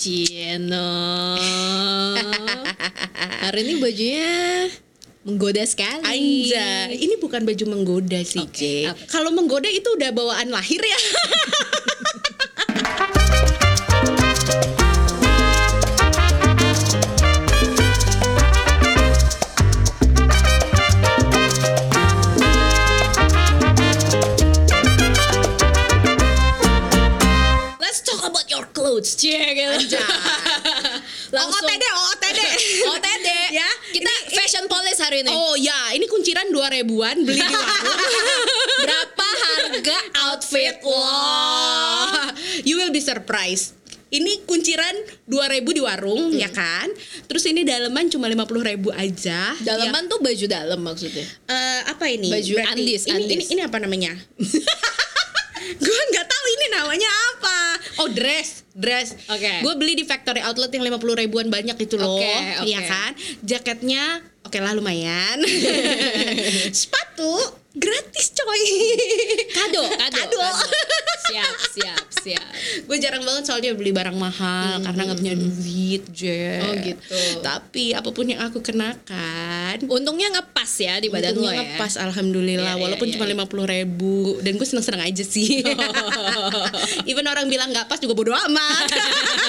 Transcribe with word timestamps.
Cino. 0.00 0.96
Hari 3.44 3.60
ini 3.68 3.84
bajunya 3.84 4.32
menggoda 5.28 5.60
sekali. 5.68 6.48
Anja, 6.48 6.88
ini 6.88 7.20
bukan 7.20 7.44
baju 7.44 7.64
menggoda 7.68 8.24
sih, 8.24 8.40
apa? 8.40 8.96
Kalau 9.12 9.28
menggoda 9.36 9.68
itu 9.68 9.84
udah 10.00 10.08
bawaan 10.16 10.48
lahir 10.48 10.80
ya. 10.80 11.00
clothes, 28.90 29.14
cie 29.14 29.38
gitu. 29.54 29.94
Langsung 31.36 31.62
OOTD, 31.62 31.84
OOTD. 31.86 32.40
OTD. 32.90 33.28
Ya, 33.50 33.66
Kita 33.90 34.06
ini- 34.06 34.34
fashion 34.38 34.70
police 34.70 35.02
hari 35.02 35.26
ini. 35.26 35.30
Oh 35.34 35.58
ya, 35.58 35.90
ini 35.90 36.06
kunciran 36.06 36.54
dua 36.54 36.70
ribuan 36.70 37.22
beli 37.26 37.42
di 37.42 37.50
warung. 37.50 37.98
Berapa 38.86 39.26
harga 39.26 39.98
outfit 40.30 40.78
lo? 40.86 41.02
you 42.62 42.78
will 42.78 42.94
be 42.94 43.02
surprised. 43.02 43.74
Ini 44.10 44.42
kunciran 44.42 44.94
2000 45.26 45.66
di 45.66 45.82
warung 45.82 46.30
ya 46.34 46.50
kan. 46.50 46.90
Terus 47.30 47.46
ini 47.46 47.62
daleman 47.62 48.10
cuma 48.10 48.26
50.000 48.26 48.90
aja. 48.90 49.54
Dalaman 49.62 50.10
tuh 50.10 50.18
baju 50.18 50.46
dalam 50.50 50.82
maksudnya. 50.82 51.26
Ya, 51.26 51.54
eh, 51.54 51.80
apa 51.90 52.06
ini? 52.10 52.26
Baju 52.26 52.54
andis, 52.70 53.06
ini, 53.06 53.14
andis. 53.14 53.46
Ini, 53.50 53.54
ini 53.54 53.60
apa 53.62 53.78
namanya? 53.78 54.14
gue 55.78 56.00
nggak 56.10 56.26
tahu 56.26 56.44
ini 56.58 56.66
namanya 56.74 57.10
apa. 57.34 57.58
Oh 58.00 58.08
dress, 58.08 58.64
dress. 58.72 59.12
Oke. 59.28 59.60
Gue 59.60 59.74
beli 59.76 59.92
di 59.94 60.04
factory 60.04 60.40
outlet 60.40 60.72
yang 60.72 60.88
50 60.88 61.20
ribuan 61.20 61.46
banyak 61.46 61.76
itu 61.76 61.94
loh, 61.94 62.16
Oke, 62.16 62.24
oke. 62.24 62.64
iya 62.64 62.80
kan? 62.80 63.12
Jaketnya 63.44 64.02
oke 64.40 64.56
lah 64.56 64.72
lumayan. 64.72 65.36
Sepatu 66.72 67.59
gratis 67.70 68.34
coy. 68.34 68.64
Kado, 69.50 69.82
kado. 69.94 70.18
Kado. 70.18 70.42
Siap, 71.30 71.56
siap, 71.70 72.04
siap. 72.10 72.48
gue 72.90 72.96
jarang 72.98 73.22
banget 73.22 73.46
soalnya 73.46 73.70
beli 73.72 73.94
barang 73.94 74.18
mahal 74.18 74.82
karena 74.82 75.00
nggak 75.06 75.18
punya 75.22 75.34
duit, 75.38 76.02
Je. 76.10 76.58
Hmm. 76.58 76.66
Oh, 76.66 76.74
gitu. 76.82 77.18
Tapi 77.38 77.94
apa 77.94 78.10
pun 78.10 78.26
yang 78.26 78.42
aku 78.42 78.58
kenakan, 78.58 79.86
Untungnya 79.86 80.34
ngepas 80.34 80.70
ya 80.76 80.98
di 80.98 81.06
badan 81.06 81.38
lo 81.38 81.46
Untungnya 81.46 81.54
ya. 81.54 81.58
ngepas 81.78 81.92
alhamdulillah 81.96 82.74
iya, 82.74 82.82
walaupun 82.82 83.06
iya, 83.06 83.14
cuma 83.14 83.24
iya. 83.26 83.32
lima 83.32 83.44
puluh 83.46 83.64
ribu 83.64 84.42
dan 84.42 84.58
gue 84.58 84.66
seneng 84.66 84.82
seneng 84.82 85.02
aja 85.02 85.22
sih 85.22 85.62
even 87.10 87.26
orang 87.26 87.46
bilang 87.46 87.70
nggak 87.70 87.86
pas 87.86 87.96
juga 87.96 88.12
bodo 88.12 88.34
amat 88.34 88.86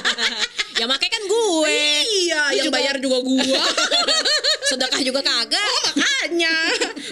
ya 0.79 0.85
makanya 0.85 1.13
kan 1.13 1.23
gue. 1.25 1.77
iya 2.25 2.41
yang 2.55 2.69
juga- 2.69 2.77
bayar 2.77 2.95
juga 2.97 3.17
gue 3.21 3.41
Sedekah 4.71 5.01
juga 5.03 5.19
kagak. 5.19 5.83
Makanya 6.21 6.53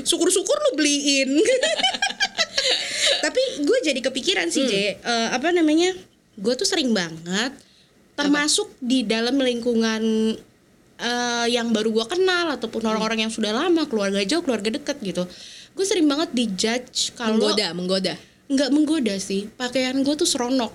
syukur 0.03 0.29
syukur 0.29 0.53
lu 0.55 0.77
beliin 0.77 1.41
tapi 3.25 3.41
gue 3.59 3.77
jadi 3.81 3.97
kepikiran 3.99 4.47
sih 4.47 4.61
Hmm. 4.61 4.69
Je 4.69 4.85
Eh, 4.95 5.27
apa 5.29 5.49
namanya 5.49 5.97
gue 6.35 6.53
tuh 6.53 6.63
sering 6.63 6.93
banget 6.93 7.57
termasuk 8.13 8.69
di 8.77 9.01
dalam 9.01 9.33
lingkungan 9.35 10.03
eh, 10.95 11.45
yang 11.49 11.71
baru 11.71 11.89
gue 11.91 12.05
kenal 12.07 12.53
ataupun 12.53 12.81
Hmm. 12.81 12.89
orang-orang 12.93 13.25
yang 13.25 13.33
sudah 13.33 13.49
lama 13.49 13.87
keluarga 13.87 14.21
jauh 14.21 14.45
keluarga 14.45 14.69
deket 14.69 15.01
gitu 15.01 15.25
gue 15.73 15.85
sering 15.87 16.05
banget 16.05 16.29
dijudge 16.31 17.15
kalau 17.15 17.33
Menggoda, 17.33 17.73
menggoda. 17.73 18.13
nggak 18.45 18.69
menggoda 18.69 19.15
sih 19.17 19.49
pakaian 19.51 19.97
gue 19.97 20.15
tuh 20.15 20.27
seronok 20.27 20.69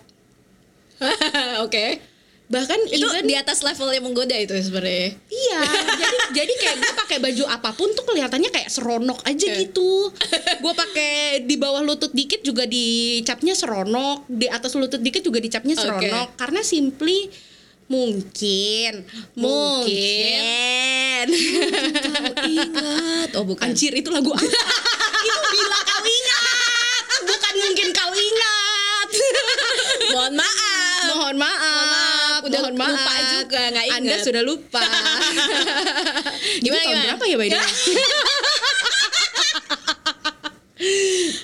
Oke. 1.64 2.02
Bahkan 2.44 2.76
Itu 2.92 3.08
even 3.08 3.24
di 3.24 3.32
atas 3.34 3.64
level 3.64 3.88
yang 3.88 4.04
menggoda 4.04 4.36
itu 4.36 4.52
sebenarnya. 4.52 5.16
iya 5.32 5.60
jadi 5.96 6.16
jadi 6.36 6.52
kayak 6.60 6.76
gue 6.76 6.92
pakai 6.94 7.16
baju 7.16 7.44
apa 7.48 7.72
pun 7.72 7.88
tuh 7.96 8.04
kelihatannya 8.04 8.52
kayak 8.52 8.68
seronok 8.68 9.16
aja 9.24 9.46
Oke. 9.48 9.56
gitu 9.64 10.12
gue 10.60 10.74
pakai 10.76 11.40
di 11.48 11.56
bawah 11.56 11.80
lutut 11.80 12.12
dikit 12.12 12.44
juga 12.44 12.68
dicapnya 12.68 13.56
seronok 13.56 14.28
di 14.28 14.44
atas 14.46 14.76
lutut 14.76 15.00
dikit 15.00 15.24
juga 15.24 15.40
dicapnya 15.40 15.72
seronok 15.72 16.36
karena 16.36 16.60
simply 16.60 17.32
mungkin 17.84 19.04
mungkin 19.34 21.26
Ingat. 22.44 23.28
Oh 23.36 23.42
bukan. 23.42 23.66
anjir 23.66 23.90
itu 23.90 24.12
lagu 24.12 24.30
apa 24.30 24.44
itu 24.44 25.40
bila 25.50 25.78
kau 25.82 26.02
ingat 26.04 27.00
bukan 27.24 27.54
mungkin 27.58 27.88
kau 27.90 28.12
ingat 28.12 29.08
Mohon 30.04 30.34
maaf. 30.38 31.02
Mohon 31.10 31.36
maaf. 31.36 31.93
Udah 32.44 32.60
Mohon 32.60 32.74
maaf. 32.76 32.92
lupa 32.92 33.12
juga, 33.32 33.60
nggak 33.72 33.84
ingat. 33.88 33.98
Anda 33.98 34.16
sudah 34.20 34.42
lupa. 34.44 34.82
Gimana, 36.64 36.76
tahun 36.76 36.92
gimana? 36.92 37.04
berapa 37.08 37.24
ya, 37.24 37.36
by 37.36 37.48
the 37.48 37.56
way? 37.56 37.72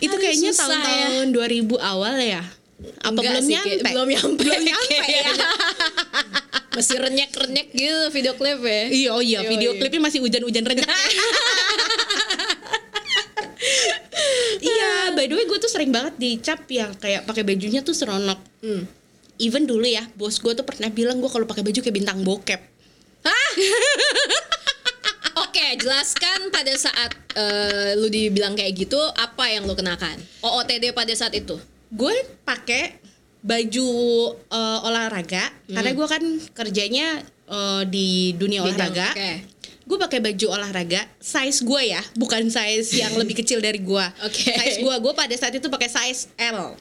Itu 0.00 0.12
Aduh, 0.12 0.20
kayaknya 0.20 0.50
susah 0.52 0.68
tahun-tahun 0.68 1.26
2000 1.32 1.80
awal 1.80 2.14
ya. 2.20 2.42
Apa 3.00 3.12
Enggak 3.12 3.24
belum 3.30 3.44
sih, 3.44 3.52
nyampe? 3.54 3.88
belum 3.88 4.08
nyampe. 4.08 4.40
Belum 4.40 4.62
nyampe 4.62 4.96
ya. 5.00 5.32
Masih 6.70 6.96
renyek-renyek 6.96 7.68
gitu 7.72 8.00
video 8.08 8.32
klip 8.36 8.60
ya. 8.60 8.82
Iya, 8.88 9.08
oh 9.12 9.22
iya, 9.22 9.40
video 9.42 9.72
klipnya 9.74 10.00
masih 10.02 10.20
hujan-hujan 10.20 10.64
renyek. 10.64 10.84
Iya, 14.60 15.12
by 15.12 15.24
the 15.24 15.34
way 15.34 15.44
gue 15.44 15.58
tuh 15.58 15.68
sering 15.68 15.88
banget 15.88 16.16
dicap 16.16 16.64
yang 16.68 16.92
kayak 16.94 17.24
pakai 17.24 17.44
bajunya 17.44 17.80
tuh 17.80 17.92
seronok. 17.92 18.40
Hmm. 18.60 18.84
Even 19.40 19.64
dulu 19.64 19.82
ya, 19.82 20.04
bos 20.14 20.36
gue 20.36 20.52
tuh 20.52 20.62
pernah 20.62 20.86
bilang 20.88 21.18
gue 21.18 21.26
kalau 21.26 21.44
pakai 21.44 21.64
baju 21.64 21.80
kayak 21.80 21.96
bintang 21.96 22.20
bokep. 22.20 22.60
Oke, 25.40 25.64
jelaskan 25.76 26.50
pada 26.50 26.72
saat 26.74 27.10
eh, 27.32 27.96
lu 27.96 28.06
dibilang 28.06 28.52
kayak 28.52 28.72
gitu 28.76 28.98
apa 29.16 29.48
yang 29.48 29.64
lu 29.64 29.72
kenakan? 29.72 30.16
OOTD 30.40 30.92
pada 30.92 31.12
saat 31.12 31.32
itu. 31.32 31.56
gue 31.90 32.14
pakai 32.44 33.02
baju 33.40 33.88
eh, 34.36 34.78
olahraga 34.84 35.42
karena 35.66 35.90
gue 35.90 36.06
kan 36.06 36.22
kerjanya 36.52 37.18
eh, 37.48 37.82
di 37.82 38.30
dunia 38.32 38.62
Bidang, 38.62 38.94
olahraga 38.94 39.08
oke. 39.10 39.30
gue 39.90 39.98
pakai 39.98 40.18
baju 40.22 40.46
olahraga 40.54 41.02
size 41.18 41.66
gue 41.66 41.82
ya 41.90 41.98
bukan 42.14 42.46
size 42.46 42.94
yang 42.94 43.10
lebih 43.16 43.34
kecil 43.34 43.58
dari 43.58 43.82
gue 43.82 44.06
Oke. 44.28 44.54
size 44.54 44.78
gue 44.78 44.94
gue 44.94 45.12
pada 45.16 45.34
saat 45.34 45.50
itu 45.50 45.66
pakai 45.66 45.90
size 45.90 46.30
L 46.38 46.78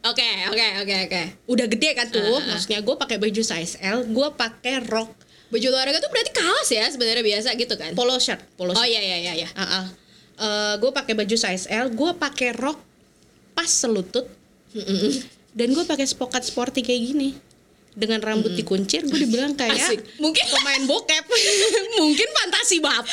Oke, 0.00 0.28
oke, 0.48 0.66
oke, 0.80 0.96
oke. 1.06 1.22
udah 1.44 1.66
gede 1.68 1.90
kan 1.92 2.08
tuh? 2.08 2.24
Ah, 2.24 2.40
ah. 2.40 2.56
maksudnya 2.56 2.80
gue 2.80 2.96
pakai 2.96 3.20
baju 3.20 3.42
size 3.44 3.76
L 3.84 4.08
gue 4.08 4.28
pakai 4.32 4.80
rok. 4.88 5.12
Baju 5.52 5.66
olahraga 5.76 6.00
tuh 6.00 6.08
berarti 6.08 6.32
kaos 6.32 6.68
ya 6.72 6.88
sebenarnya 6.88 7.20
biasa 7.20 7.52
gitu 7.58 7.74
kan? 7.76 7.92
polo 7.92 8.16
shirt 8.16 8.40
polo 8.56 8.72
Oh 8.72 8.80
shirt. 8.80 8.88
iya 8.96 9.00
iya 9.02 9.16
iya 9.18 9.32
iya. 9.44 9.48
gue 10.80 10.90
pakai 10.94 11.12
baju 11.12 11.36
size 11.36 11.68
L 11.68 11.92
gue 11.92 12.10
pakai 12.16 12.56
rok 12.56 12.80
pas 13.52 13.68
selutut. 13.68 14.24
Dan 15.50 15.74
gue 15.74 15.84
pakai 15.84 16.06
spokat 16.06 16.46
sporty 16.46 16.80
kayak 16.80 17.02
gini. 17.12 17.30
Dengan 17.90 18.22
rambut 18.22 18.54
dikuncir 18.54 19.02
gue 19.02 19.18
dibilang 19.18 19.58
kayak 19.58 19.74
Asik. 19.74 20.00
Mungkin 20.22 20.44
pemain 20.46 20.82
bokep. 20.86 21.24
Mungkin 22.00 22.28
fantasi 22.30 22.78
bapak. 22.78 23.04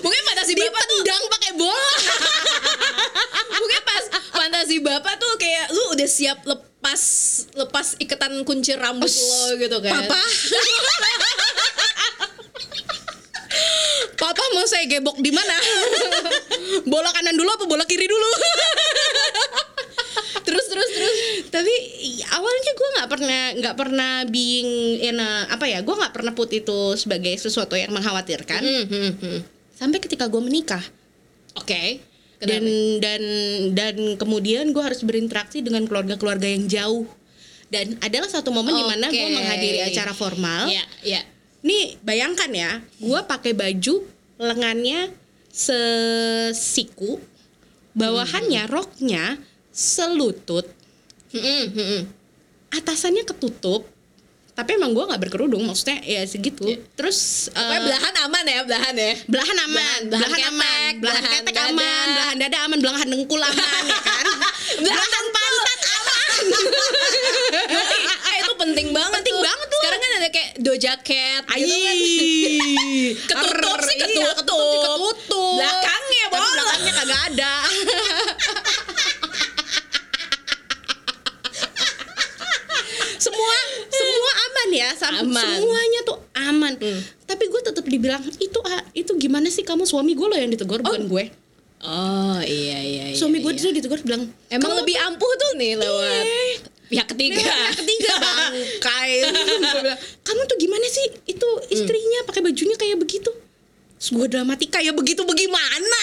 Mungkin 0.00 0.22
fantasi 0.24 0.54
bapak 0.54 0.82
tuh 0.86 0.96
ditendang 1.02 1.24
pakai 1.34 1.52
bola. 1.58 1.92
Mungkin 3.60 3.80
pas 3.82 4.04
fantasi 4.44 4.76
bapak 4.78 5.16
tuh 5.16 5.32
kayak 5.34 5.72
lu 5.72 5.96
udah 5.96 6.04
siap 6.04 6.44
lepas 6.44 7.02
lepas 7.56 7.96
ikatan 7.96 8.44
kuncir 8.44 8.76
rambut 8.76 9.08
lo 9.08 9.56
gitu 9.56 9.80
kan. 9.80 10.04
papa. 10.04 10.20
Papa 14.14 14.40
mau 14.52 14.64
saya 14.64 14.86
gebok 14.86 15.20
di 15.20 15.28
mana? 15.28 15.52
Bola 16.90 17.12
kanan 17.12 17.34
dulu 17.34 17.50
apa 17.50 17.64
bola 17.66 17.84
kiri 17.84 18.04
dulu? 18.04 18.30
Terus 20.44 20.66
terus 20.66 20.90
terus. 20.90 21.16
Tapi 21.48 21.72
i- 22.04 22.24
awalnya 22.30 22.72
gue 22.72 22.88
nggak 22.94 23.08
pernah 23.08 23.42
nggak 23.54 23.76
pernah 23.76 24.12
being 24.24 24.70
in 25.02 25.16
a- 25.16 25.48
apa 25.48 25.64
ya 25.64 25.80
gue 25.80 25.92
nggak 25.92 26.12
pernah 26.12 26.32
put 26.32 26.52
itu 26.52 26.94
sebagai 26.94 27.32
sesuatu 27.36 27.74
yang 27.74 27.90
mengkhawatirkan. 27.90 28.60
Hmm, 28.60 28.84
hmm, 29.16 29.38
sampai 29.72 29.98
ketika 29.98 30.28
gue 30.28 30.40
menikah. 30.40 30.84
Oke. 31.54 32.00
dan 32.00 32.13
Kenapa? 32.44 33.00
dan 33.00 33.22
dan 33.72 33.96
kemudian 34.20 34.64
gue 34.70 34.82
harus 34.84 35.00
berinteraksi 35.02 35.64
dengan 35.64 35.88
keluarga-keluarga 35.88 36.44
yang 36.46 36.68
jauh 36.68 37.04
dan 37.72 37.96
adalah 38.04 38.28
satu 38.28 38.52
momen 38.52 38.70
di 38.70 38.84
mana 38.84 39.08
gue 39.08 39.28
menghadiri 39.34 39.82
acara 39.82 40.12
formal 40.12 40.68
Iya, 40.68 40.84
iya. 41.02 41.20
nih 41.64 41.98
bayangkan 42.04 42.50
ya 42.52 42.70
gue 43.00 43.20
pakai 43.24 43.56
baju 43.56 44.04
lengannya 44.38 45.10
sesiku 45.50 47.18
bawahannya 47.94 48.66
roknya 48.66 49.38
selutut 49.70 50.66
Hmm, 51.34 51.66
hmm, 51.66 51.70
hmm. 51.74 52.02
atasannya 52.78 53.26
ketutup 53.26 53.90
tapi 54.54 54.70
emang 54.72 54.90
gue 54.90 55.02
nggak 55.02 55.18
berkerudung 55.20 55.62
maksudnya 55.62 55.98
ya 56.00 56.22
segitu 56.22 56.62
terus 56.94 57.50
Pokoknya 57.50 57.74
eh, 57.74 57.82
belahan 57.84 58.14
aman 58.22 58.44
ya, 58.44 58.60
belahan 58.62 58.94
ya. 58.94 59.12
belahan 59.26 59.56
aman, 59.60 59.66
Belahan- 59.66 60.02
belahan, 60.06 60.30
belahan 60.30 60.46
aman, 60.46 60.62
ketek, 60.62 60.94
belahan 60.94 61.22
belahan 61.22 61.42
ketek 61.42 61.54
dada. 61.54 61.66
aman, 61.68 62.06
belahan 62.08 62.36
dada 62.38 62.58
aman, 62.60 62.78
belahan 62.78 63.06
dengkul 63.08 63.40
aman 63.40 63.82
ya 63.84 63.98
kan. 64.00 64.24
belahan 64.84 65.24
pantat 65.28 65.80
aman. 65.90 66.42
eh, 68.30 68.36
itu 68.38 68.52
penting 68.56 68.88
banget 68.90 69.12
Penting 69.20 69.34
tuh. 69.34 69.42
banget 69.42 69.66
tuh. 69.66 69.80
Sekarang 69.80 70.00
ada 70.14 70.28
kayak 70.30 70.50
doja 70.58 70.92
cat 70.96 71.42
gitu 71.50 71.74
kan. 71.76 71.96
Ketutup 73.34 73.78
sih, 73.82 73.96
Iya, 73.98 74.06
ketutup. 74.06 74.38
ketutup 74.38 74.62
sih 74.62 74.78
ketutup. 74.78 75.54
Belakangnya 75.58 76.24
Tapi 76.24 76.32
bolong. 76.32 76.54
belakangnya 76.54 76.92
kagak 76.94 77.22
ada. 77.28 77.52
semua 83.16 83.56
semua 83.88 84.32
aman 85.16 85.30
sam- 85.30 85.36
Aman. 85.36 85.44
Hmm. 85.44 85.54
semuanya 85.56 86.00
tuh 86.02 86.16
aman. 86.34 86.72
Tapi 87.24 87.44
gue 87.46 87.60
tetap 87.62 87.84
dibilang 87.84 88.22
itu 88.34 88.58
ah, 88.60 88.82
itu 88.92 89.12
gimana 89.14 89.46
sih 89.46 89.60
kamu 89.60 89.84
suami 89.84 90.12
gue 90.12 90.24
loh 90.24 90.36
yang 90.36 90.48
ditegur 90.48 90.80
bukan 90.80 91.04
gue. 91.04 91.24
Oh 91.80 92.40
iya 92.40 92.78
iya. 92.80 93.04
iya, 93.10 93.14
Suami 93.14 93.38
gue 93.38 93.50
iya. 93.50 93.60
tuh 93.60 93.70
ditegur 93.70 94.00
bilang 94.00 94.24
Emang 94.48 94.64
"Kamu 94.64 94.80
lebih 94.80 94.96
ampuh 94.98 95.32
tuh 95.34 95.50
nih 95.54 95.76
lewat 95.76 96.24
Iya. 96.24 96.56
pihak 96.88 97.06
ketiga. 97.12 97.40
Yang 97.40 97.76
ketiga 97.76 98.14
bangkai 98.24 99.12
kamu 100.22 100.40
tuh 100.44 100.56
gimana 100.56 100.86
sih 100.86 101.04
itu 101.26 101.48
istrinya 101.68 102.24
pakai 102.24 102.40
bajunya 102.40 102.76
kayak 102.76 102.96
begitu 102.96 103.28
gue 104.12 104.26
dalam 104.28 104.48
hati 104.52 104.68
kayak 104.68 104.92
begitu 104.92 105.24
bagaimana? 105.24 106.02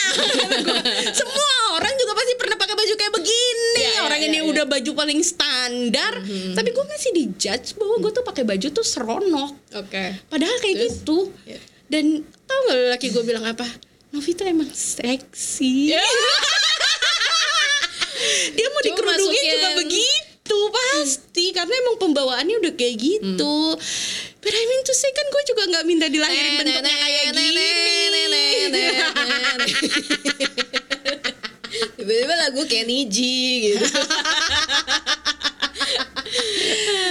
Semua 1.19 1.53
orang 1.77 1.93
juga 1.99 2.13
pasti 2.17 2.33
pernah 2.39 2.57
pakai 2.57 2.75
baju 2.77 2.93
kayak 2.97 3.13
begini. 3.13 3.81
Ya, 3.81 3.91
ya, 3.91 4.01
orang 4.07 4.21
ya, 4.21 4.27
ini 4.31 4.39
ya. 4.41 4.43
udah 4.47 4.65
baju 4.65 4.91
paling 4.95 5.19
standar. 5.21 6.13
Tapi 6.55 6.69
gue 6.71 6.85
masih 6.87 7.11
dijudge 7.13 7.77
bahwa 7.77 7.95
gue 8.01 8.11
tuh 8.13 8.23
pakai 8.25 8.43
baju 8.47 8.67
tuh 8.73 8.85
seronok. 8.85 9.51
Oke. 9.77 10.05
padahal 10.31 10.57
kayak 10.63 10.77
Terus? 10.81 10.91
gitu. 11.03 11.17
Ya. 11.45 11.59
dan 11.91 12.23
tau 12.47 12.59
gak 12.71 12.79
laki 12.95 13.07
gue 13.11 13.23
bilang 13.27 13.43
apa? 13.43 13.67
Novi 14.11 14.31
tuh 14.35 14.47
emang 14.47 14.71
seksi. 14.71 15.91
Dia 18.55 18.67
mau 18.69 18.81
dikerudungin 18.83 19.43
juga 19.43 19.69
begitu 19.81 20.59
pasti. 20.71 21.45
Karena 21.55 21.73
emang 21.83 21.95
pembawaannya 21.99 22.55
udah 22.63 22.73
kayak 22.75 22.95
gitu 22.99 23.55
but 24.41 24.51
I 24.51 24.63
mean 24.63 24.81
to 24.83 24.93
say 24.93 25.09
kan 25.09 25.25
gue 25.27 25.43
juga 25.47 25.63
nggak 25.67 25.85
minta 25.85 26.05
dilahirin 26.07 26.53
bentuknya 26.57 26.91
kayak 26.91 27.25
gini 27.31 27.57
Tiba-tiba 31.71 32.33
lagu 32.35 32.61
Kenny 32.65 33.05
G 33.05 33.17
gitu. 33.63 33.85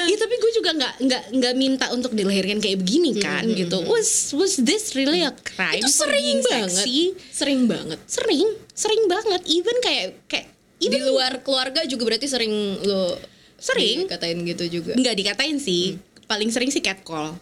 ya 0.02 0.16
tapi 0.16 0.34
gue 0.34 0.52
juga 0.52 0.70
nggak 0.74 0.94
nggak 1.00 1.22
nggak 1.32 1.54
minta 1.54 1.86
untuk 1.90 2.10
dilahirkan 2.10 2.58
kayak 2.58 2.80
begini 2.80 3.14
kan 3.16 3.44
gitu 3.46 3.84
was 3.84 4.32
was 4.32 4.58
this 4.58 4.92
really 4.92 5.20
a 5.20 5.30
crime 5.36 5.78
Itu 5.78 5.88
sering 5.88 6.40
banget. 6.42 6.82
sexy? 6.82 7.14
Sering 7.30 7.60
banget. 7.66 7.98
sering 8.04 8.48
sering 8.72 9.02
banget 9.06 9.40
even 9.46 9.76
kayak 9.80 10.06
kayak 10.26 10.46
Di 10.76 10.88
even 10.88 11.04
luar 11.06 11.38
keluarga 11.40 11.84
juga 11.84 12.08
berarti 12.08 12.26
sering 12.26 12.52
lo 12.82 13.16
Sering. 13.60 14.08
katain 14.08 14.40
gitu 14.42 14.64
juga. 14.72 14.96
nggak 14.96 15.14
dikatain 15.14 15.60
sih 15.60 16.00
paling 16.30 16.46
sering 16.48 16.70
sih 16.70 16.78
catcall 16.78 17.34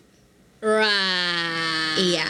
Right. 0.58 1.94
Iya, 2.02 2.26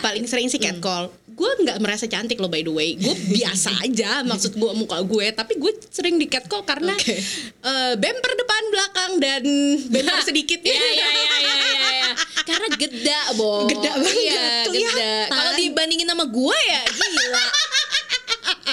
paling 0.00 0.24
sering 0.24 0.48
sih 0.48 0.56
catcall. 0.56 1.12
Gue 1.28 1.52
nggak 1.60 1.76
merasa 1.76 2.08
cantik 2.08 2.40
loh 2.40 2.48
by 2.48 2.64
the 2.64 2.72
way. 2.72 2.96
Gue 2.96 3.12
biasa 3.36 3.84
aja 3.84 4.24
maksud 4.24 4.56
gue 4.56 4.72
muka 4.72 4.96
gue. 5.04 5.26
Tapi 5.36 5.60
gue 5.60 5.76
sering 5.92 6.16
di 6.16 6.24
catcall 6.24 6.64
karena 6.64 6.96
Oke. 6.96 7.12
eh, 7.12 7.92
bumper 8.00 8.32
depan 8.32 8.62
belakang 8.72 9.12
dan 9.20 9.44
bumper 9.92 10.20
sedikit. 10.32 10.56
Iya 10.64 10.72
iya 10.72 10.88
iya 10.88 11.04
iya 11.36 11.52
iya. 11.52 11.88
Ya. 12.00 12.10
Karena 12.48 12.66
geda, 12.80 13.20
Bo. 13.36 13.68
Geda 13.68 13.92
banget, 13.92 14.16
Iya, 14.24 14.48
geda. 14.72 15.14
Kalau 15.28 15.52
dibandingin 15.52 16.08
sama 16.08 16.24
gue 16.24 16.58
ya 16.64 16.82
gila. 16.88 17.46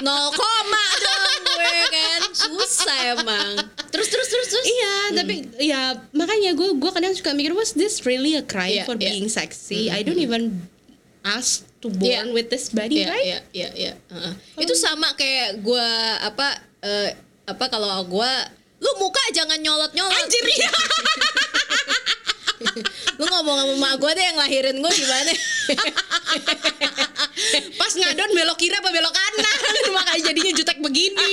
koma 0.32 0.84
dong 0.96 1.36
gue 1.44 1.72
kan. 1.92 2.20
Susah 2.32 2.98
emang. 3.12 3.83
Terus. 4.54 4.66
Iya, 4.70 4.94
tapi 5.18 5.34
ya 5.58 5.80
makanya 6.14 6.54
gue 6.54 6.78
gue 6.78 6.90
kadang 6.94 7.10
suka 7.10 7.34
mikir 7.34 7.58
was 7.58 7.74
this 7.74 8.06
really 8.06 8.38
a 8.38 8.44
crime 8.46 8.70
Iya, 8.70 8.86
for 8.86 8.94
iya. 8.94 9.10
being 9.10 9.26
sexy? 9.26 9.90
I 9.90 10.06
don't 10.06 10.22
even 10.22 10.62
ask 11.26 11.66
to 11.82 11.90
born 11.90 12.06
Iya. 12.06 12.30
with 12.30 12.54
this 12.54 12.70
body, 12.70 13.02
Iya, 13.02 13.10
right? 13.10 13.26
iya, 13.26 13.38
iya, 13.50 13.68
iya. 13.74 13.92
Heeh. 14.14 14.32
Itu 14.62 14.78
sama 14.78 15.10
kayak 15.18 15.58
gue 15.58 15.86
apa 16.22 16.54
eh, 16.86 17.18
apa 17.50 17.64
kalau 17.66 17.98
gue 18.06 18.30
lu 18.78 18.90
muka 19.00 19.22
jangan 19.34 19.58
nyolot-nyolot. 19.58 20.14
Anjir 20.14 20.44
iya. 20.46 20.70
lu 23.18 23.24
ngomong 23.26 23.56
sama 23.58 23.74
mak 23.76 23.94
gue 23.98 24.10
deh 24.12 24.24
yang 24.24 24.38
lahirin 24.38 24.76
gue 24.78 24.92
gimana? 24.94 25.32
Pas 27.80 27.92
ngadon 27.92 28.30
belok 28.32 28.58
kiri 28.58 28.74
apa 28.74 28.88
belok 28.88 29.12
kanan 29.12 29.58
makanya 29.98 30.20
jadinya 30.30 30.52
jutek 30.54 30.78
begini. 30.80 31.28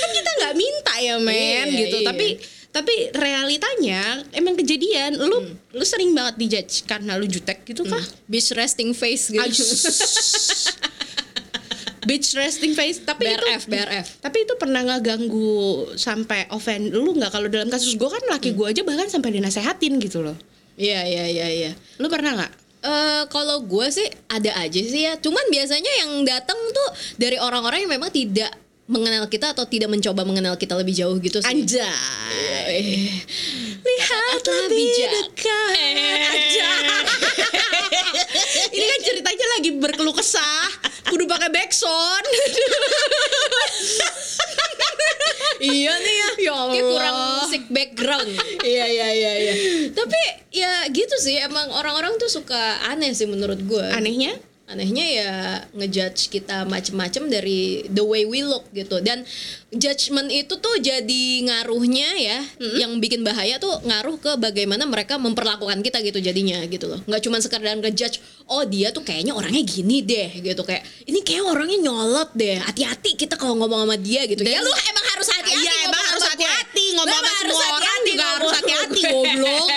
Kan 0.00 0.10
kita 0.12 0.30
nggak 0.38 0.54
minta 0.56 0.94
ya 1.00 1.16
men 1.18 1.66
Iya, 1.68 1.80
gitu. 1.86 1.98
iya. 2.02 2.06
tapi 2.06 2.26
tapi 2.68 3.10
realitanya 3.16 4.22
emang 4.36 4.54
kejadian. 4.54 5.16
Lu 5.18 5.40
lu 5.72 5.84
sering 5.88 6.12
banget 6.12 6.36
dijudge 6.36 6.84
karena 6.84 7.16
lu 7.16 7.24
jutek 7.24 7.64
gitu 7.64 7.82
kah? 7.88 8.00
Bitch 8.28 8.52
resting 8.54 8.92
face 8.92 9.32
gitu. 9.32 9.40
bitch 12.08 12.36
resting 12.36 12.72
face. 12.76 13.00
Tapi 13.02 13.24
itu 13.24 13.40
BRF, 13.40 13.62
BRF. 13.68 14.06
tapi 14.20 14.44
itu 14.44 14.54
pernah 14.60 14.84
nggak 14.84 15.00
ganggu 15.04 15.90
sampai 15.96 16.46
offend 16.52 16.92
lu 16.92 17.16
nggak? 17.16 17.32
Kalau 17.32 17.48
dalam 17.48 17.68
kasus 17.72 17.96
gue 17.96 18.08
kan 18.08 18.22
laki 18.30 18.52
gue 18.54 18.66
aja 18.68 18.82
bahkan 18.84 19.08
sampai 19.08 19.36
dinasehatin 19.40 19.96
gitu 20.00 20.22
loh. 20.22 20.36
Iya, 20.78 21.02
iya, 21.08 21.24
iya, 21.26 21.46
iya. 21.50 21.70
lu 21.98 22.06
pernah 22.06 22.38
nggak? 22.38 22.52
Eh 22.78 23.22
kalau 23.34 23.66
gue 23.66 23.86
sih 23.90 24.06
ada 24.30 24.54
aja 24.62 24.78
sih 24.78 25.02
ya. 25.08 25.18
Cuman 25.18 25.42
biasanya 25.50 25.92
yang 26.06 26.22
datang 26.22 26.54
tuh 26.70 26.88
dari 27.18 27.34
orang-orang 27.40 27.84
yang 27.88 27.92
memang 27.98 28.14
tidak 28.14 28.54
mengenal 28.88 29.28
kita 29.28 29.52
atau 29.52 29.62
tidak 29.62 29.86
mencoba 29.86 30.24
mengenal 30.24 30.56
kita 30.56 30.72
lebih 30.72 30.96
jauh 30.96 31.16
gitu 31.20 31.38
sih. 31.38 31.46
anjay 31.46 33.12
lihat 33.78 34.40
Kata-kata 34.40 34.52
lebih 34.66 34.80
bijak. 34.80 35.10
dekat 35.12 35.76
Anjay. 36.24 36.88
ini 38.70 38.84
kan 38.84 39.00
ceritanya 39.04 39.46
lagi 39.54 39.70
berkeluh 39.76 40.12
kesah 40.12 40.68
kudu 41.06 41.24
pakai 41.24 41.48
backsound 41.48 42.24
iya 45.58 45.90
nih 45.96 46.14
ya. 46.14 46.28
Ya 46.38 46.52
Allah. 46.54 46.70
Kayak 46.70 46.86
kurang 46.86 47.16
musik 47.42 47.62
background. 47.68 48.30
iya 48.62 48.84
iya 48.86 49.08
iya 49.10 49.32
iya 49.34 49.54
Tapi 49.90 50.20
ya 50.54 50.70
gitu 50.88 51.16
sih 51.18 51.34
emang 51.38 51.66
orang-orang 51.72 52.14
tuh 52.16 52.30
suka 52.30 52.56
aneh 52.86 53.10
sih 53.10 53.26
menurut 53.26 53.58
gue. 53.58 53.86
anehnya 53.90 54.38
Anehnya 54.68 55.06
ya 55.08 55.32
ngejudge 55.72 56.28
kita 56.28 56.68
macem-macem 56.68 57.24
dari 57.32 57.88
the 57.88 58.04
way 58.04 58.28
we 58.28 58.44
look 58.44 58.68
gitu. 58.76 59.00
Dan 59.00 59.24
judgement 59.72 60.28
itu 60.28 60.60
tuh 60.60 60.76
jadi 60.76 61.24
ngaruhnya 61.48 62.08
ya 62.20 62.38
yang 62.76 63.00
bikin 63.00 63.24
bahaya 63.24 63.56
tuh 63.56 63.80
ngaruh 63.80 64.20
ke 64.20 64.36
bagaimana 64.36 64.84
mereka 64.84 65.16
memperlakukan 65.16 65.80
kita 65.80 66.04
gitu 66.04 66.20
jadinya 66.20 66.60
gitu 66.68 66.84
loh. 66.84 67.00
Nggak 67.08 67.22
cuma 67.24 67.40
sekedar 67.40 67.80
ngejudge 67.80 68.20
oh 68.52 68.60
dia 68.68 68.92
tuh 68.92 69.00
kayaknya 69.00 69.32
orangnya 69.32 69.64
gini 69.64 70.04
deh 70.04 70.36
gitu. 70.44 70.60
Kayak 70.60 70.84
ini 71.08 71.24
kayak 71.24 71.48
orangnya 71.48 71.88
nyolot 71.88 72.36
deh 72.36 72.60
hati-hati 72.60 73.16
kita 73.16 73.40
kalau 73.40 73.56
ngomong 73.56 73.88
sama 73.88 73.96
dia 73.96 74.28
gitu. 74.28 74.44
Ya 74.44 74.60
lu 74.60 74.68
emang 74.68 75.06
harus 75.16 75.28
hati-hati 75.32 75.64
Iya 75.64 75.72
ngomong 75.72 75.88
emang 75.88 76.04
harus 76.12 76.24
hati-hati 76.28 76.84
ngomong 76.92 77.16
sama 77.16 77.32
semua 77.40 77.64
orang 77.72 77.98
juga 78.04 78.24
harus 78.36 78.52
hati-hati. 78.52 79.00
goblok. 79.16 79.68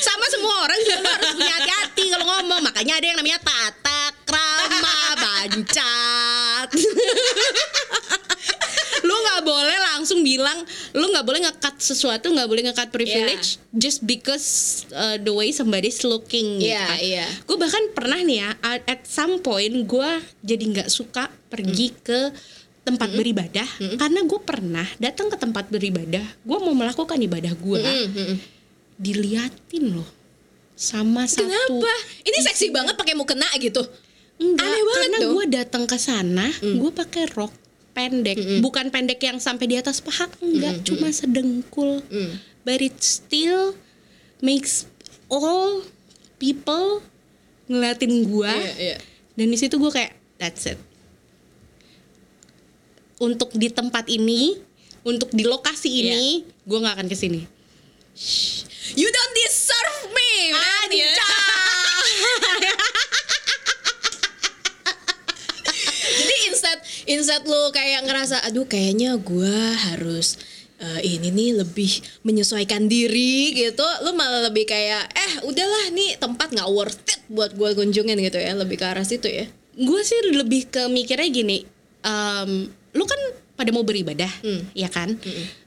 sama 0.00 0.26
semua 0.32 0.54
orang 0.64 0.78
juga 0.80 1.08
harus 1.12 1.28
punya 1.36 1.54
hati-hati. 1.60 1.75
Makanya 2.76 3.00
ada 3.00 3.06
yang 3.08 3.16
namanya 3.16 3.40
tata 3.40 4.00
krama 4.28 4.96
bancat. 5.16 6.68
lu 9.00 9.14
nggak 9.16 9.42
boleh 9.48 9.78
langsung 9.80 10.20
bilang 10.20 10.60
lu 10.92 11.08
nggak 11.08 11.24
boleh 11.24 11.40
ngekat 11.48 11.80
sesuatu 11.80 12.28
nggak 12.28 12.44
boleh 12.44 12.68
ngekat 12.68 12.92
privilege 12.92 13.56
just 13.72 14.04
because 14.04 14.44
uh, 14.92 15.16
the 15.16 15.32
way 15.32 15.56
somebody's 15.56 16.04
looking 16.04 16.60
gitu 16.60 16.68
Iya, 16.68 16.84
kan. 16.84 16.98
iya. 17.00 17.26
gue 17.48 17.56
bahkan 17.56 17.80
pernah 17.96 18.20
nih 18.20 18.44
ya 18.44 18.50
at 18.60 18.84
at 18.84 19.00
some 19.08 19.40
point 19.40 19.72
gue 19.72 20.10
jadi 20.44 20.64
nggak 20.76 20.88
suka 20.92 21.32
pergi 21.48 21.96
Hmm. 21.96 22.02
ke 22.02 22.20
tempat 22.84 23.08
beribadah 23.08 23.68
karena 23.96 24.20
gue 24.20 24.40
pernah 24.44 24.84
datang 25.00 25.32
ke 25.32 25.40
tempat 25.40 25.72
beribadah 25.72 26.26
gue 26.44 26.58
mau 26.60 26.76
melakukan 26.76 27.16
ibadah 27.16 27.56
gue 27.56 27.80
hmm. 27.80 28.34
diliatin 29.00 29.96
loh 29.96 30.15
sama 30.76 31.24
satu 31.24 31.48
Kenapa? 31.48 31.92
Ini 32.20 32.38
seksi 32.52 32.68
banget 32.68 32.94
pakai 32.94 33.16
mukena 33.16 33.48
gitu. 33.56 33.80
Enggak, 34.36 34.68
Aneh 34.68 34.82
banget 34.84 35.00
karena 35.08 35.18
gue 35.32 35.44
datang 35.48 35.84
ke 35.88 35.96
sana 35.96 36.46
gue 36.60 36.90
pakai 36.92 37.24
rok 37.32 37.48
pendek. 37.96 38.36
Bukan 38.60 38.92
pendek 38.92 39.16
yang 39.24 39.40
sampai 39.40 39.64
di 39.64 39.80
atas 39.80 40.04
paha 40.04 40.28
enggak 40.44 40.84
cuma 40.84 41.08
sedengkul. 41.08 42.04
Mm. 42.12 42.36
but 42.66 42.82
it 42.82 42.98
still 42.98 43.72
makes 44.42 44.84
all 45.32 45.80
people 46.36 47.00
ngeliatin 47.70 48.26
gue 48.26 48.52
Iya, 48.52 48.74
iya. 48.76 48.96
dan 49.32 49.46
di 49.48 49.56
situ 49.56 49.80
gue 49.80 49.88
kayak 49.88 50.12
that's 50.36 50.68
it. 50.68 50.76
Untuk 53.16 53.56
di 53.56 53.72
tempat 53.72 54.04
ini 54.12 54.60
untuk 55.00 55.32
di 55.32 55.48
lokasi 55.48 55.88
ini 56.04 56.44
gue 56.68 56.78
nggak 56.78 57.00
akan 57.00 57.08
ke 57.08 57.16
sini 57.16 57.40
You 58.92 59.08
don't 59.08 59.34
deserve 59.36 59.98
me, 60.36 60.52
man. 60.52 60.90
Ya. 60.92 61.12
Jadi 66.16 66.36
instead 66.52 66.78
instead 67.08 67.42
lu 67.48 67.72
kayak 67.72 68.04
ngerasa 68.04 68.44
aduh 68.44 68.68
kayaknya 68.68 69.16
gua 69.16 69.72
harus 69.92 70.36
eh, 70.80 71.00
ini 71.04 71.32
nih 71.32 71.50
lebih 71.64 71.92
menyesuaikan 72.24 72.88
diri 72.88 73.56
gitu 73.56 73.84
lu 74.04 74.12
malah 74.12 74.48
lebih 74.48 74.68
kayak 74.68 75.08
eh 75.12 75.32
udahlah 75.48 75.92
nih 75.92 76.20
tempat 76.20 76.52
nggak 76.52 76.70
worth 76.72 77.00
it 77.08 77.20
buat 77.32 77.56
gue 77.56 77.74
kunjungin 77.74 78.20
gitu 78.20 78.38
ya 78.38 78.54
lebih 78.54 78.78
ke 78.80 78.86
arah 78.86 79.04
situ 79.04 79.26
ya 79.26 79.48
gue 79.76 80.00
sih 80.04 80.20
lebih 80.32 80.72
ke 80.72 80.88
mikirnya 80.88 81.28
gini 81.28 81.58
kan 82.06 82.70
pada 83.56 83.72
mau 83.72 83.82
beribadah 83.82 84.28
Hmm. 84.44 84.68
ya 84.72 84.86
kan? 84.86 85.16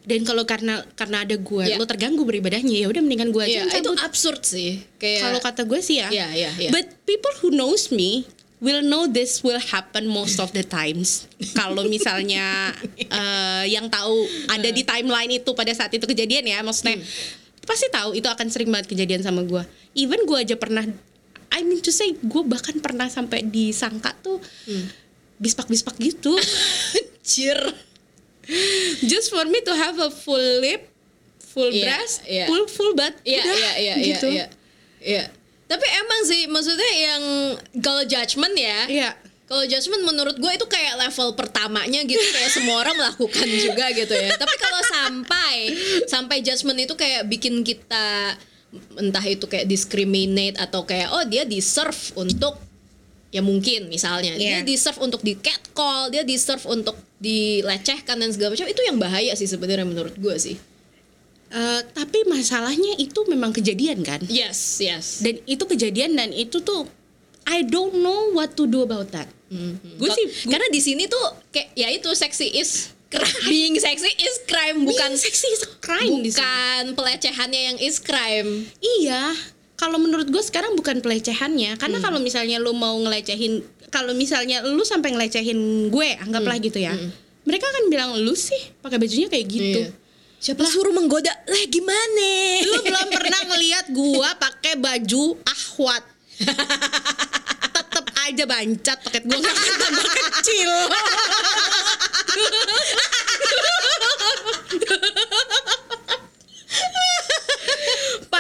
Dan 0.05 0.22
kalau 0.22 0.46
karena 0.46 0.86
karena 0.93 1.25
ada 1.25 1.34
gue 1.34 1.63
Iya. 1.65 1.75
lu 1.75 1.86
terganggu 1.86 2.22
beribadahnya 2.22 2.72
ya 2.72 2.88
udah 2.88 3.01
mendingan 3.01 3.29
gue 3.29 3.43
aja 3.43 3.65
yang 3.65 3.69
itu 3.69 3.91
absurd 4.00 4.41
sih 4.41 4.79
kayak 4.96 5.22
kalau 5.25 5.39
kata 5.41 5.62
gue 5.65 5.79
sih 5.81 5.98
ya. 5.98 6.08
Iya, 6.10 6.27
iya, 6.31 6.51
iya. 6.55 6.69
but 6.69 6.86
people 7.03 7.34
who 7.41 7.50
knows 7.50 7.89
me 7.89 8.29
will 8.60 8.84
know 8.84 9.08
this 9.08 9.39
will 9.39 9.58
happen 9.58 10.05
most 10.05 10.38
of 10.38 10.51
the 10.51 10.62
times. 10.62 11.25
Kalau 11.60 11.88
misalnya 11.88 12.75
eh, 13.00 13.65
yang 13.67 13.88
tahu 13.88 14.22
ada 14.48 14.67
di 14.67 14.84
timeline 14.84 15.31
itu 15.34 15.51
pada 15.53 15.72
saat 15.72 15.89
itu 15.89 16.03
kejadian 16.03 16.43
ya 16.43 16.60
maksudnya 16.60 17.00
pasti 17.63 17.86
tahu 17.88 18.13
itu 18.13 18.25
akan 18.25 18.48
sering 18.50 18.67
banget 18.67 18.89
kejadian 18.89 19.22
sama 19.22 19.41
gue 19.41 19.62
even 19.93 20.25
gue 20.25 20.36
aja 20.36 20.58
pernah 20.58 20.81
I 21.50 21.62
mean 21.62 21.79
to 21.79 21.89
say 21.89 22.12
gue 22.13 22.43
bahkan 22.43 22.77
pernah 22.77 23.05
sampai 23.05 23.41
disangka 23.41 24.13
tuh 24.19 24.41
bispak-bispak 25.39 25.96
gitu 25.98 26.36
Anjir. 27.19 27.60
just 29.03 29.29
for 29.29 29.46
me 29.46 29.62
to 29.62 29.72
have 29.72 29.96
a 29.98 30.10
full 30.10 30.41
lip 30.60 30.89
full 31.39 31.69
Iya, 31.69 31.86
breast 31.86 32.17
iya. 32.25 32.46
full 32.46 32.65
full 32.65 32.93
butt 32.93 33.13
Iya, 33.22 33.41
udah, 33.41 33.55
iya, 33.55 33.72
iya, 33.77 33.93
gitu 33.98 34.27
iya, 34.29 34.46
iya. 34.46 34.46
Iya. 35.00 35.24
Tapi 35.65 35.86
emang 35.86 36.22
sih 36.25 36.41
maksudnya 36.46 36.91
yang 36.91 37.24
kalau 37.79 38.01
judgement 38.01 38.53
ya, 38.53 38.89
Iya. 38.89 39.10
kalau 39.46 39.62
judgement 39.63 40.01
menurut 40.01 40.34
gue 40.36 40.51
itu 40.51 40.65
kayak 40.65 40.98
level 40.98 41.38
pertamanya 41.38 42.01
gitu 42.03 42.22
kayak 42.34 42.50
semua 42.50 42.81
orang 42.81 42.98
melakukan 42.98 43.46
juga 43.46 43.86
gitu 43.93 44.13
ya. 44.13 44.34
Tapi 44.34 44.55
kalau 44.58 44.81
sampai 44.84 45.55
sampai 46.05 46.38
judgement 46.41 46.77
itu 46.77 46.93
kayak 46.93 47.29
bikin 47.29 47.62
kita 47.62 48.34
entah 48.98 49.25
itu 49.25 49.46
kayak 49.46 49.65
discriminate 49.65 50.58
atau 50.58 50.86
kayak 50.86 51.10
oh 51.13 51.25
dia 51.25 51.46
deserve 51.46 51.98
untuk 52.13 52.58
ya 53.29 53.39
mungkin 53.39 53.88
misalnya 53.88 54.33
dia 54.33 54.59
Iya. 54.59 54.65
deserve 54.65 55.00
untuk 55.00 55.21
di 55.21 55.33
catcall, 55.36 56.09
dia 56.09 56.21
deserve 56.21 56.65
untuk 56.65 56.98
dilecehkan 57.19 58.15
dan 58.15 58.29
segala 58.29 58.53
macam 58.53 58.65
itu 58.65 58.81
yang 58.81 58.98
bahaya 58.98 59.33
sih 59.33 59.45
sebenarnya 59.45 59.83
menurut 59.83 60.15
gue 60.15 60.36
sih. 60.36 60.57
Eh, 61.50 61.81
tapi 61.91 62.25
masalahnya 62.25 62.93
itu 62.95 63.25
memang 63.25 63.50
kejadian 63.50 64.01
kan 64.01 64.21
Yes, 64.24 64.77
yes. 64.77 65.19
dan 65.19 65.41
itu 65.43 65.63
kejadian 65.63 66.13
dan 66.13 66.29
itu 66.29 66.59
tuh 66.59 66.86
I 67.43 67.62
don't 67.63 67.98
know 67.98 68.29
what 68.31 68.53
to 68.53 68.63
do 68.63 68.81
about 68.81 69.09
that. 69.09 69.25
Gue 69.50 70.09
sih 70.12 70.25
gua- 70.45 70.53
karena 70.53 70.67
di 70.69 70.77
sini 70.77 71.05
tuh 71.05 71.17
kayak 71.50 71.74
ya 71.74 71.89
itu 71.89 72.05
seksi 72.07 72.53
is 72.53 72.93
being 73.50 73.74
sexy 73.75 74.13
is 74.13 74.45
crime 74.45 74.86
bukan 74.86 75.17
seksi 75.17 75.48
is 75.50 75.62
a 75.63 75.71
crime 75.79 76.21
bukan 76.21 76.83
pelecehannya 76.93 77.62
yang 77.67 77.77
is 77.79 77.98
crime. 77.98 78.69
Iya, 78.77 79.33
kalau 79.79 79.95
menurut 79.95 80.27
gue 80.27 80.43
sekarang 80.43 80.75
bukan 80.75 81.00
pelecehannya 81.00 81.79
karena 81.79 82.03
kalau 82.03 82.19
misalnya 82.19 82.59
lu 82.59 82.75
mau 82.75 83.00
ngelecehin 83.00 83.63
kalau 83.88 84.12
misalnya 84.12 84.59
lu 84.67 84.83
sampai 84.83 85.15
ngelecehin 85.15 85.88
gue 85.88 86.19
anggaplah 86.19 86.59
gitu 86.59 86.83
ya. 86.83 86.91
Mereka 87.48 87.65
akan 87.65 87.83
bilang 87.88 88.09
lu 88.19 88.36
sih 88.36 88.59
pakai 88.83 89.00
bajunya 89.00 89.31
kayak 89.31 89.48
gitu. 89.48 89.81
Iya. 89.88 89.95
Siapa 90.39 90.63
suruh 90.63 90.95
menggoda? 90.95 91.31
Lah 91.31 91.63
gimana? 91.67 92.31
Lu 92.63 92.79
belum 92.79 93.07
pernah 93.12 93.41
ngelihat 93.51 93.91
gua 93.91 94.31
pakai 94.39 94.79
baju 94.79 95.36
ahwat. 95.43 96.03
Tetep 97.75 98.05
aja 98.24 98.43
bancat 98.48 98.98
paket 99.03 99.24
gua 99.27 99.36
kecil. 100.39 100.69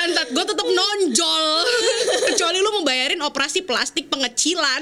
Pantat 0.09 0.33
gue 0.33 0.41
tetep 0.41 0.65
nonjol. 0.65 1.45
Kecuali 2.33 2.57
lu 2.65 2.81
mau 2.81 2.81
bayarin 2.81 3.21
operasi 3.21 3.61
plastik 3.61 4.09
pengecilan 4.09 4.81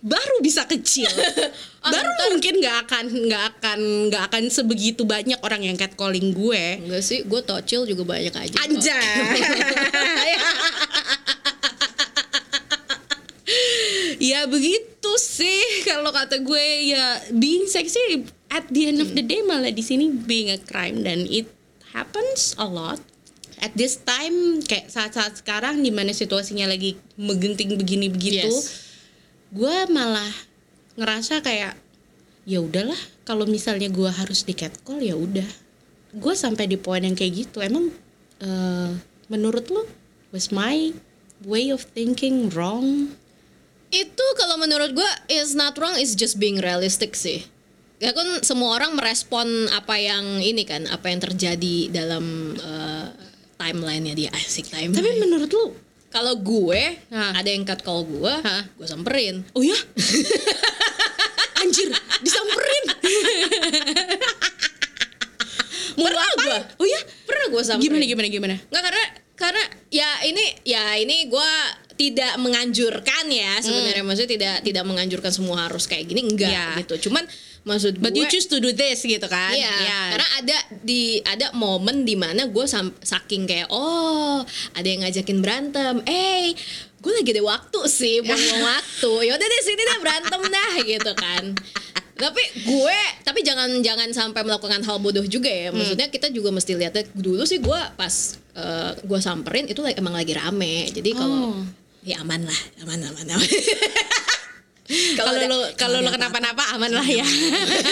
Baru 0.00 0.40
bisa 0.40 0.64
kecil. 0.64 1.04
Baru 1.92 2.08
mungkin 2.32 2.64
nggak 2.64 2.88
akan 2.88 3.04
nggak 3.28 3.44
akan 3.52 4.08
nggak 4.08 4.22
akan 4.32 4.42
sebegitu 4.48 5.04
banyak 5.04 5.36
orang 5.44 5.68
yang 5.68 5.76
catcalling 5.76 6.32
gue. 6.32 6.80
Enggak 6.80 7.04
sih, 7.04 7.28
gue 7.28 7.40
tocil 7.44 7.84
juga 7.84 8.08
banyak 8.08 8.32
aja. 8.32 8.56
Anjay. 8.64 9.44
ya 14.32 14.48
begitu 14.48 15.12
sih. 15.20 15.84
Kalau 15.84 16.08
kata 16.08 16.40
gue 16.40 16.64
ya 16.88 17.20
being 17.36 17.68
sexy 17.68 18.24
at 18.48 18.64
the 18.72 18.88
end 18.88 19.04
of 19.04 19.12
the 19.12 19.20
day 19.20 19.44
malah 19.44 19.68
di 19.68 19.84
sini 19.84 20.08
being 20.08 20.48
a 20.48 20.56
crime. 20.56 21.04
Dan 21.04 21.28
it 21.28 21.52
happens 21.92 22.56
a 22.56 22.64
lot 22.64 23.00
at 23.64 23.72
this 23.72 23.96
time 24.04 24.60
kayak 24.60 24.92
saat-saat 24.92 25.40
sekarang 25.40 25.80
di 25.80 25.88
mana 25.88 26.12
situasinya 26.12 26.68
lagi 26.68 27.00
megenting 27.16 27.80
begini 27.80 28.12
begitu 28.12 28.44
Yes. 28.52 28.92
gue 29.48 29.76
malah 29.88 30.32
ngerasa 30.94 31.40
kayak 31.40 31.74
ya 32.44 32.60
udahlah 32.60 32.98
kalau 33.24 33.48
misalnya 33.48 33.88
gue 33.88 34.10
harus 34.12 34.44
di 34.44 34.52
catcall 34.52 35.00
ya 35.00 35.16
udah 35.16 35.48
gue 36.12 36.34
sampai 36.36 36.68
di 36.68 36.76
poin 36.76 37.00
yang 37.00 37.16
kayak 37.16 37.48
gitu 37.48 37.64
emang 37.64 37.88
eh, 38.38 38.90
menurut 39.26 39.72
lo 39.72 39.88
was 40.28 40.52
my 40.52 40.92
way 41.42 41.72
of 41.72 41.88
thinking 41.96 42.52
wrong 42.52 43.16
Itu 43.94 44.26
kalau 44.34 44.58
menurut 44.58 44.90
gue 44.90 45.10
is 45.30 45.54
not 45.54 45.78
wrong, 45.78 45.94
is 45.94 46.18
just 46.18 46.42
being 46.42 46.58
realistic 46.58 47.14
sih. 47.14 47.46
Ya 48.02 48.10
kan 48.10 48.42
semua 48.42 48.74
orang 48.74 48.98
merespon 48.98 49.46
apa 49.70 49.94
yang 50.02 50.42
ini 50.42 50.66
kan, 50.66 50.90
apa 50.90 51.14
yang 51.14 51.22
terjadi 51.22 51.94
dalam 51.94 52.58
eh, 52.58 53.08
timelinenya 53.54 54.14
dia 54.14 54.30
asik 54.32 54.68
timeline. 54.68 54.94
tapi 54.94 55.10
menurut 55.18 55.48
lo 55.48 55.66
Kalau 56.08 56.34
gue 56.36 56.82
Hah. 57.10 57.34
ada 57.34 57.48
yang 57.48 57.62
cut 57.62 57.82
call 57.82 58.02
gue, 58.04 58.32
gue 58.70 58.86
samperin. 58.86 59.42
oh 59.50 59.60
ya 59.60 59.74
anjir 61.60 61.90
disamperin 62.20 62.84
mau 65.94 66.06
Pernah 66.06 66.26
gua. 66.36 66.58
oh 66.76 66.86
ya 66.86 67.00
Pernah 67.24 67.46
gue 67.48 67.62
samperin. 67.62 67.84
gimana 67.88 68.04
gimana 68.04 68.28
gimana 68.28 68.54
Nggak 68.60 68.82
karena 68.84 69.04
karena 69.34 69.62
ya 69.90 70.08
ini 70.24 70.44
ya 70.62 70.94
ini 70.94 71.26
gue 71.26 71.50
tidak 71.94 72.38
menganjurkan 72.38 73.24
ya 73.26 73.58
sebenarnya 73.58 74.02
maksudnya 74.02 74.30
tidak 74.30 74.54
tidak 74.62 74.84
menganjurkan 74.84 75.30
semua 75.30 75.66
harus 75.66 75.86
kayak 75.86 76.06
gini 76.06 76.22
enggak 76.24 76.50
Ya. 76.50 76.66
gitu. 76.78 77.06
Cuman 77.06 77.22
maksud 77.64 77.96
but 77.96 78.12
gue 78.12 78.20
you 78.20 78.28
choose 78.28 78.44
to 78.44 78.56
do 78.56 78.70
this 78.70 79.00
gitu 79.00 79.24
kan 79.24 79.50
Iya, 79.50 79.72
Ya. 79.80 80.00
karena 80.12 80.28
ada 80.38 80.56
di 80.78 81.18
ada 81.20 81.48
momen 81.52 82.04
di 82.04 82.12
mana 82.12 82.44
gue 82.44 82.64
saking 83.00 83.44
kayak 83.44 83.68
oh 83.68 84.44
ada 84.70 84.84
yang 84.84 85.00
ngajakin 85.00 85.40
berantem, 85.40 86.04
eh 86.04 86.52
gue 86.98 87.12
lagi 87.14 87.30
ada 87.30 87.40
waktu 87.42 87.80
sih 87.86 88.20
buang 88.20 88.40
waktu, 88.68 89.12
yaudah 89.26 89.44
deh 89.44 89.62
sini 89.62 89.80
deh 89.82 89.98
berantem 89.98 90.40
dah 90.40 90.72
gitu 90.82 91.12
kan. 91.14 91.44
Tapi 92.14 92.42
gue, 92.62 92.98
tapi 93.20 93.42
jangan 93.42 93.80
jangan 93.80 94.06
sampai 94.08 94.40
melakukan 94.40 94.80
hal 94.80 94.96
bodoh 94.98 95.24
juga 95.24 95.48
ya. 95.48 95.68
Maksudnya 95.68 96.08
kita 96.08 96.30
juga 96.30 96.48
mesti 96.48 96.72
lihatnya 96.72 97.10
dulu 97.10 97.42
sih 97.42 97.58
gue 97.58 97.80
pas 97.96 98.14
eh, 98.54 98.92
gue 99.00 99.18
samperin 99.18 99.66
itu 99.66 99.82
emang 99.90 100.12
lagi 100.12 100.32
rame, 100.32 100.88
jadi 100.90 101.10
kalau 101.10 101.50
Oh. 101.50 101.64
ya 102.02 102.20
aman 102.20 102.44
lah, 102.44 102.60
aman 102.80 103.00
aman 103.02 103.26
aman. 103.34 103.48
kalau 105.18 105.32
lu 105.32 105.58
kalau 105.80 105.98
apa-apa, 106.04 106.12
kenapa-napa 106.20 106.62
aman 106.76 106.92
lah 106.92 107.08
ya. 107.08 107.24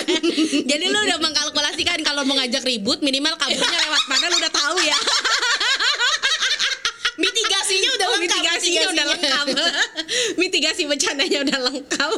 Jadi 0.70 0.84
lu 0.92 0.98
udah 1.08 1.18
mengkalkulasikan 1.24 2.04
kalau 2.04 2.28
mau 2.28 2.36
ngajak 2.36 2.62
ribut 2.68 3.00
minimal 3.00 3.32
kaburnya 3.40 3.78
lewat 3.88 4.02
mana 4.12 4.24
lu 4.28 4.36
udah 4.36 4.52
tahu 4.52 4.76
ya. 4.84 4.98
mitigasinya 7.16 7.90
udah 7.96 8.06
Oh, 8.12 8.16
lengkap, 8.18 8.40
mitigasinya 8.44 8.82
udah 8.92 9.04
lengkap. 9.14 9.46
Mitigasi 10.36 10.82
bencananya 10.84 11.38
udah 11.48 11.58
lengkap. 11.70 12.10